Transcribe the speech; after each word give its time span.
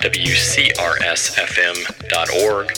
WCRSFM.org, 0.00 2.68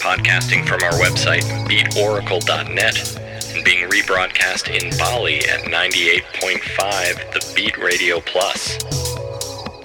podcasting 0.00 0.66
from 0.66 0.82
our 0.82 0.92
website, 0.92 1.42
beatoracle.net, 1.68 3.18
and 3.54 3.64
being 3.64 3.86
rebroadcast 3.90 4.70
in 4.70 4.96
Bali 4.96 5.40
at 5.40 5.64
98.5 5.64 7.32
The 7.32 7.52
Beat 7.54 7.76
Radio 7.76 8.18
Plus. 8.20 8.78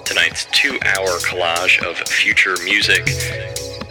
Tonight's 0.05 0.45
two 0.53 0.79
hour 0.85 1.19
collage 1.19 1.83
of 1.83 1.97
future 1.97 2.55
music 2.63 3.03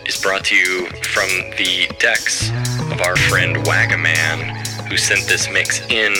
is 0.07 0.19
brought 0.23 0.47
to 0.47 0.57
you 0.57 0.89
from 1.03 1.29
the 1.59 1.89
decks 1.99 2.49
of 2.91 3.03
our 3.03 3.17
friend 3.17 3.67
Wagga 3.67 3.99
Man, 3.99 4.65
who 4.87 4.97
sent 4.97 5.29
this 5.29 5.47
mix 5.53 5.87
in 5.91 6.15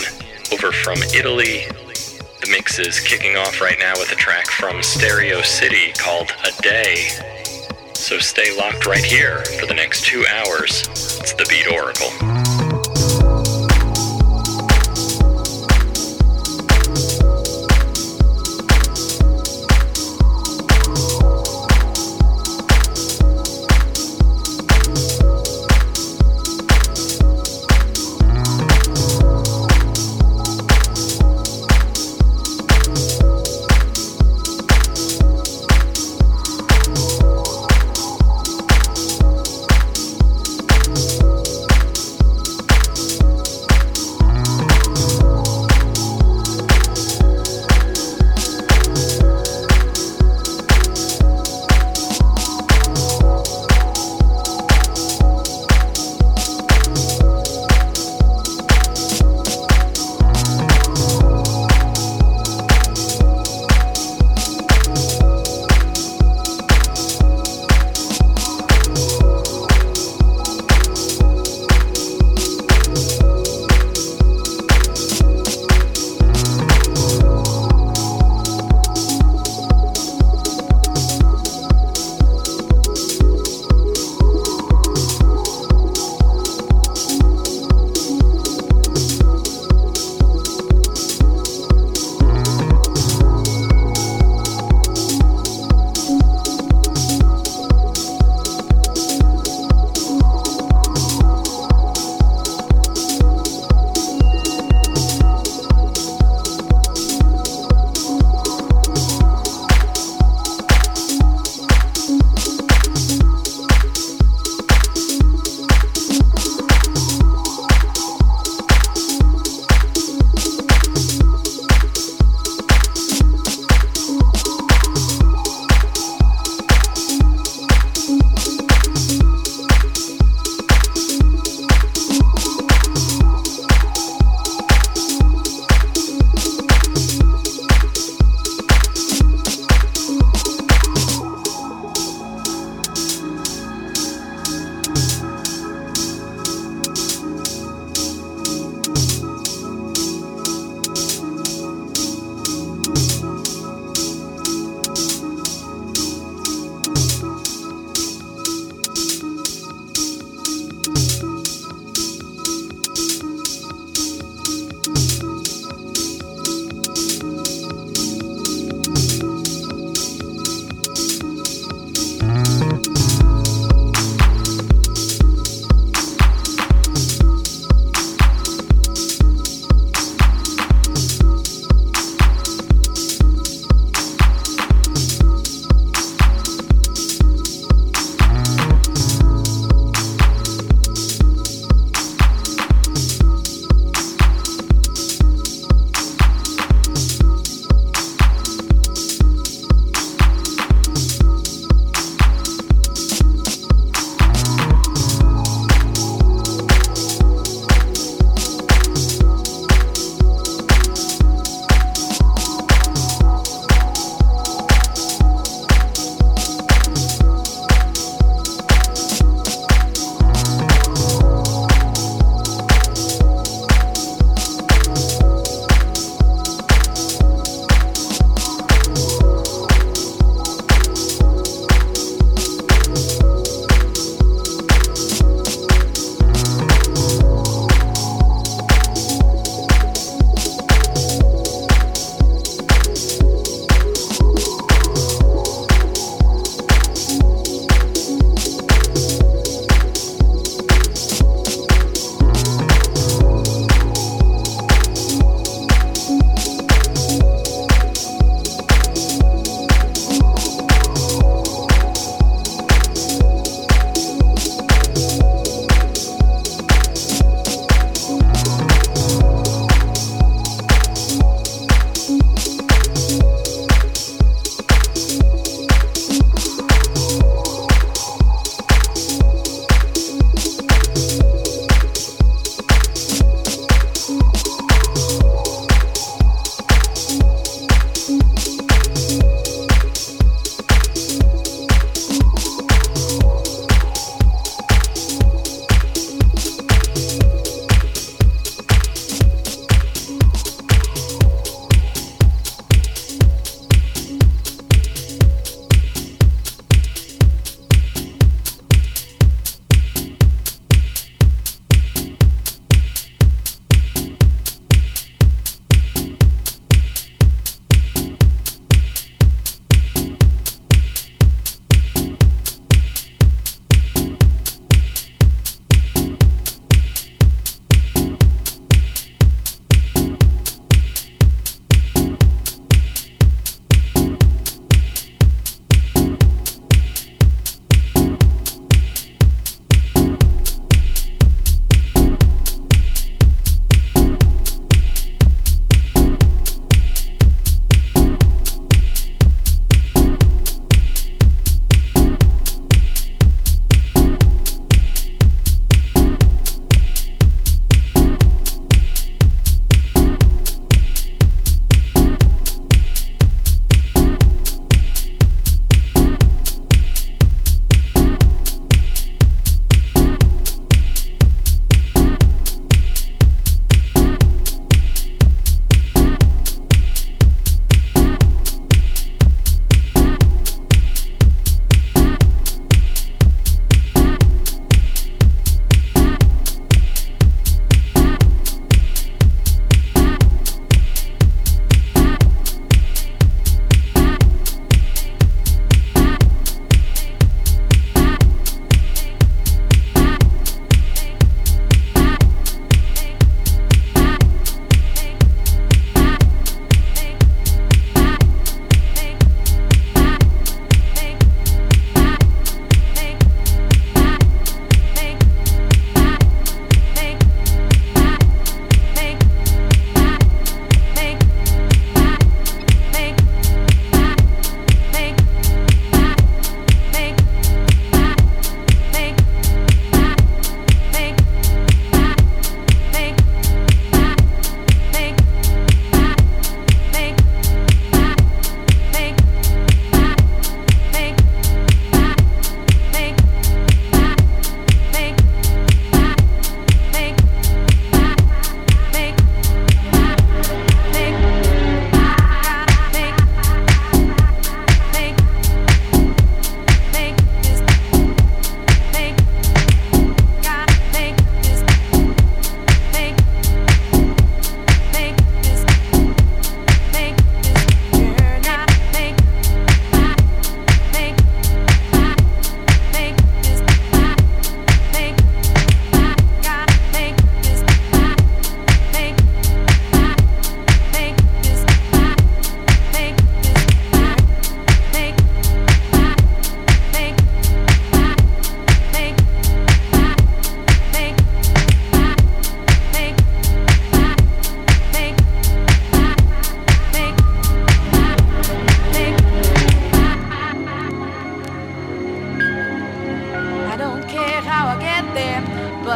over 0.53 0.71
from 0.71 0.99
Italy. 1.15 1.65
The 2.43 2.49
mix 2.51 2.79
is 2.79 3.01
kicking 3.01 3.37
off 3.37 3.63
right 3.63 3.79
now 3.79 3.95
with 3.97 4.13
a 4.13 4.17
track 4.17 4.49
from 4.49 4.83
Stereo 4.83 5.41
City 5.41 5.78
called 6.09 6.33
A 6.47 6.63
Day. 6.63 7.09
So 7.93 8.19
stay 8.19 8.57
locked 8.57 8.87
right 8.87 9.05
here 9.05 9.45
for 9.61 9.67
the 9.67 9.75
next 9.75 10.07
two 10.07 10.25
hours. 10.27 10.89
It's 11.21 11.35
the 11.35 11.45
Beat 11.51 11.67
Oracle. 11.71 12.38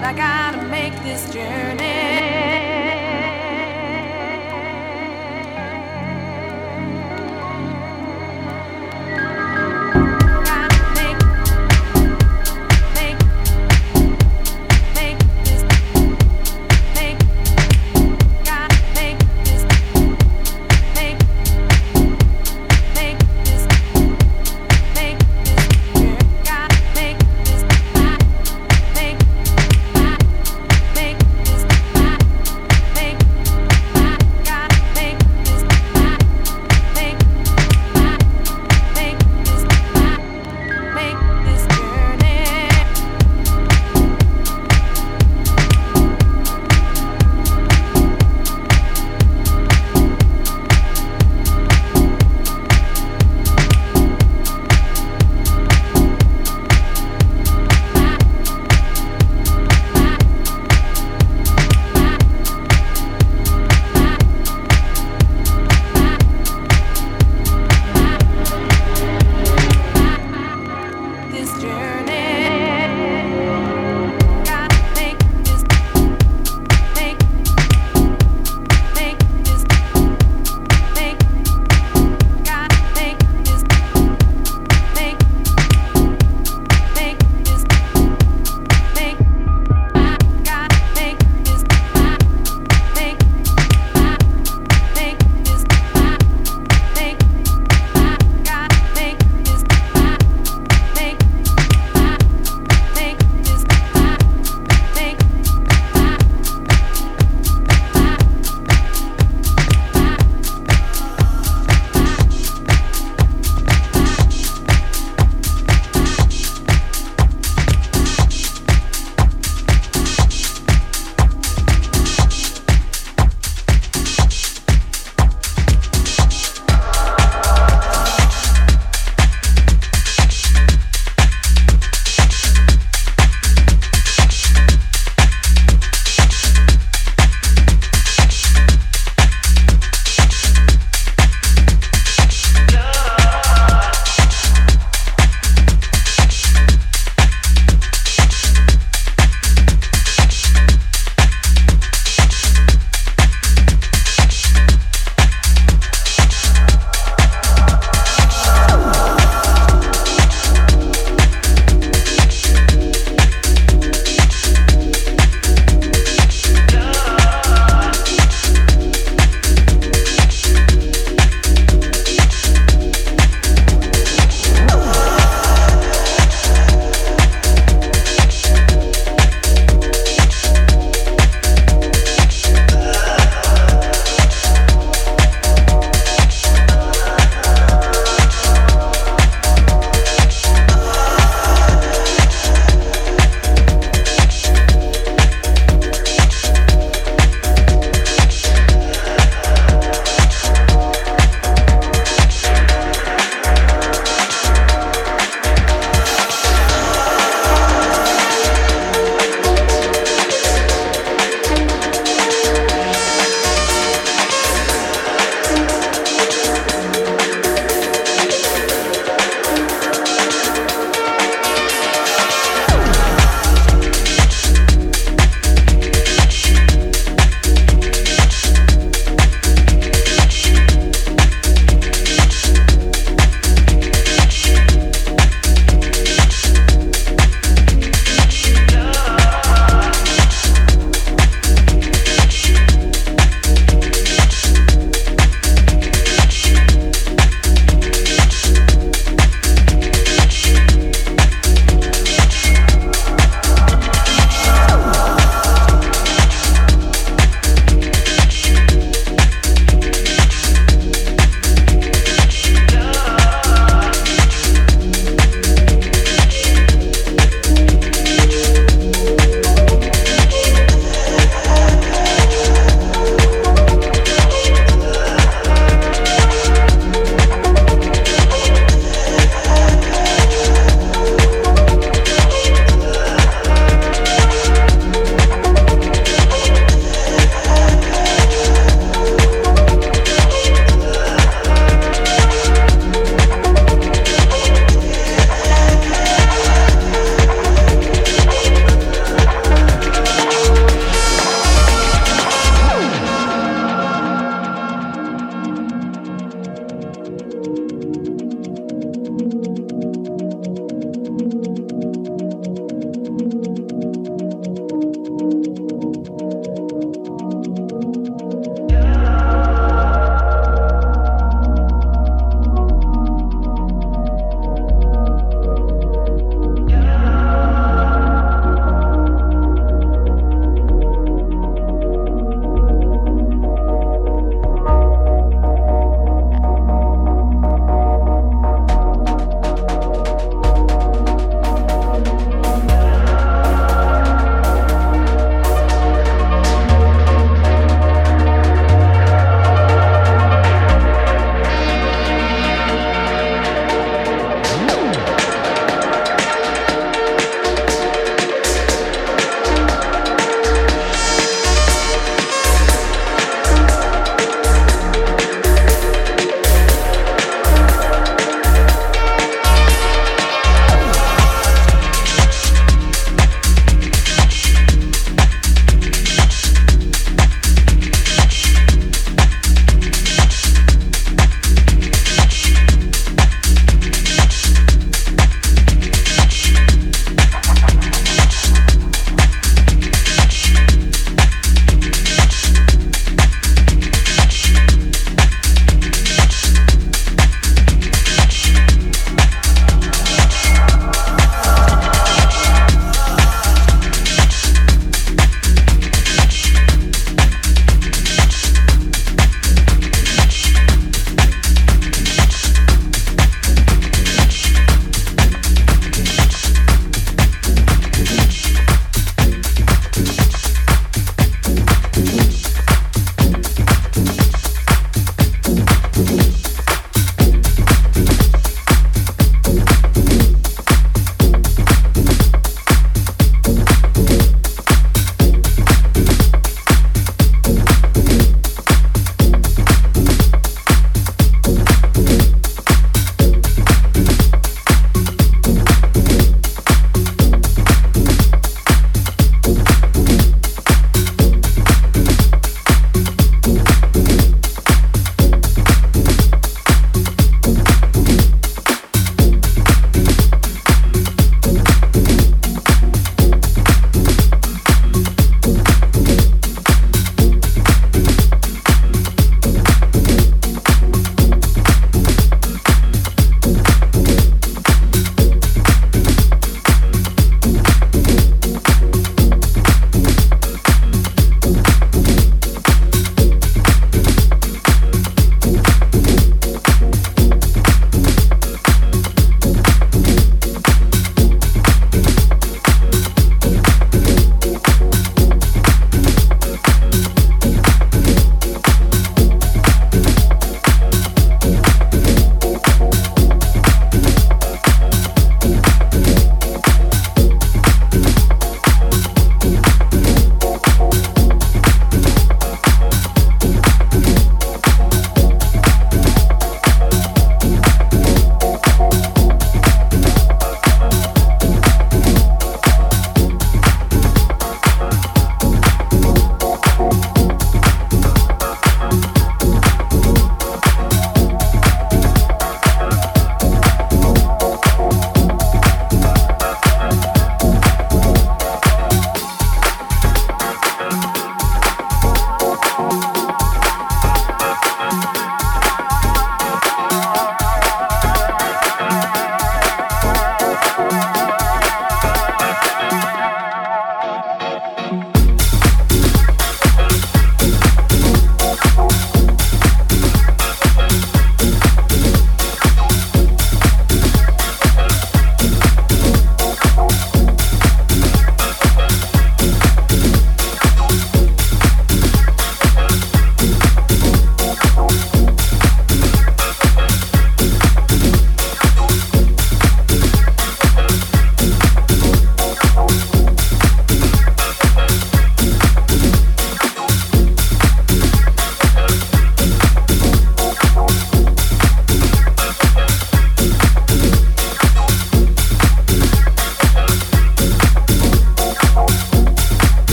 but 0.00 0.08
I 0.08 0.12
gotta 0.14 0.62
make 0.68 0.94
this 1.02 1.30
journey. 1.30 1.89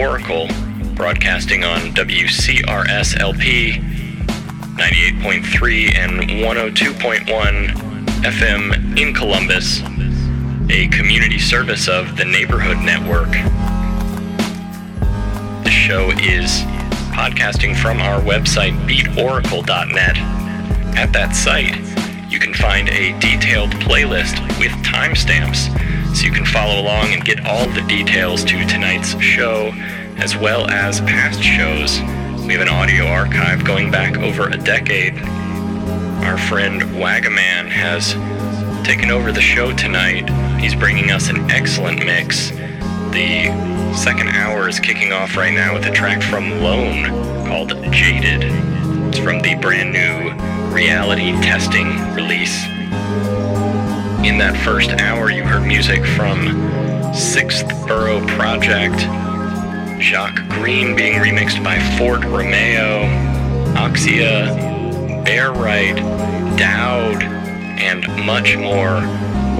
Oracle, 0.00 0.48
broadcasting 0.94 1.62
on 1.62 1.92
WCRSLP 1.92 3.74
98.3 4.78 5.94
and 5.94 6.20
102.1 6.22 7.66
FM 8.22 8.98
in 8.98 9.12
Columbus, 9.12 9.82
a 10.70 10.88
community 10.88 11.38
service 11.38 11.86
of 11.86 12.16
the 12.16 12.24
Neighborhood 12.24 12.78
Network. 12.78 13.30
The 15.64 15.70
show 15.70 16.12
is 16.12 16.62
podcasting 17.12 17.76
from 17.76 18.00
our 18.00 18.22
website, 18.22 18.72
beatoracle.net. 18.88 20.16
At 20.96 21.12
that 21.12 21.36
site, 21.36 21.76
you 22.32 22.38
can 22.38 22.54
find 22.54 22.88
a 22.88 23.12
detailed 23.20 23.72
playlist 23.72 24.40
with 24.58 24.72
timestamps 24.82 25.68
so 26.16 26.26
you 26.26 26.32
can 26.32 26.44
follow 26.44 26.80
along 26.80 27.12
and 27.12 27.24
get 27.24 27.46
all 27.46 27.66
the 27.68 27.82
details 27.82 28.42
to 28.44 28.66
tonight's 28.66 29.18
show 29.20 29.72
as 30.20 30.36
well 30.36 30.68
as 30.68 31.00
past 31.00 31.42
shows. 31.42 31.98
We 32.46 32.52
have 32.52 32.60
an 32.60 32.68
audio 32.68 33.06
archive 33.06 33.64
going 33.64 33.90
back 33.90 34.18
over 34.18 34.48
a 34.48 34.56
decade. 34.56 35.18
Our 36.24 36.36
friend 36.36 36.98
Wagga 37.00 37.30
Man 37.30 37.66
has 37.68 38.12
taken 38.86 39.10
over 39.10 39.32
the 39.32 39.40
show 39.40 39.72
tonight. 39.72 40.28
He's 40.60 40.74
bringing 40.74 41.10
us 41.10 41.30
an 41.30 41.50
excellent 41.50 42.04
mix. 42.04 42.50
The 43.12 43.94
second 43.96 44.28
hour 44.28 44.68
is 44.68 44.78
kicking 44.78 45.10
off 45.12 45.36
right 45.36 45.54
now 45.54 45.72
with 45.72 45.86
a 45.86 45.90
track 45.90 46.22
from 46.22 46.60
Lone 46.60 47.06
called 47.46 47.70
Jaded. 47.90 48.44
It's 49.08 49.18
from 49.18 49.40
the 49.40 49.54
brand 49.54 49.92
new 49.92 50.32
reality 50.74 51.32
testing 51.40 51.88
release. 52.14 52.62
In 54.24 54.36
that 54.36 54.60
first 54.64 54.90
hour, 54.90 55.30
you 55.30 55.44
heard 55.44 55.66
music 55.66 56.04
from 56.04 57.14
Sixth 57.14 57.66
Borough 57.86 58.24
Project, 58.26 59.00
Jacques 60.00 60.48
Greene 60.48 60.96
being 60.96 61.20
remixed 61.20 61.62
by 61.62 61.78
Fort 61.98 62.24
Romeau, 62.24 63.04
Oxia, 63.76 65.24
Bear 65.24 65.52
Right, 65.52 65.94
Dauwd, 66.56 67.22
and 67.22 68.06
much 68.24 68.56
more. 68.56 69.00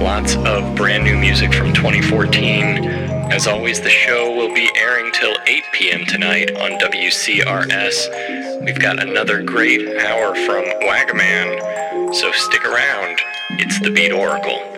Lots 0.03 0.35
of 0.37 0.75
brand 0.75 1.03
new 1.03 1.15
music 1.15 1.53
from 1.53 1.73
2014. 1.73 2.83
As 3.31 3.45
always, 3.45 3.81
the 3.81 3.89
show 3.91 4.35
will 4.35 4.53
be 4.53 4.69
airing 4.75 5.11
till 5.13 5.35
8 5.45 5.63
p.m. 5.73 6.05
tonight 6.05 6.51
on 6.55 6.71
WCRS. 6.79 8.65
We've 8.65 8.79
got 8.79 8.99
another 8.99 9.43
great 9.43 9.95
hour 10.01 10.33
from 10.33 10.65
Wagga 10.81 11.13
Man, 11.13 12.13
so 12.13 12.31
stick 12.31 12.65
around. 12.65 13.19
It's 13.51 13.79
the 13.79 13.91
Beat 13.91 14.11
Oracle. 14.11 14.70